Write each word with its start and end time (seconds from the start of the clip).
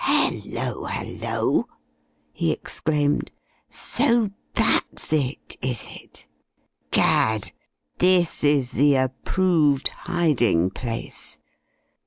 "Hello, 0.03 0.85
hello!" 0.85 1.67
he 2.33 2.51
exclaimed. 2.51 3.31
"So 3.69 4.29
that's 4.55 5.13
it, 5.13 5.57
is 5.61 5.85
it? 5.91 6.25
Gad! 6.89 7.51
This 7.99 8.43
is 8.43 8.71
the 8.71 8.95
approved 8.95 9.89
hiding 9.89 10.71
place! 10.71 11.37